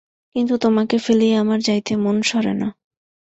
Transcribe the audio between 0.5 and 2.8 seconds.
তোমাকে ফেলিয়া আমার যাইতে মন সরে না।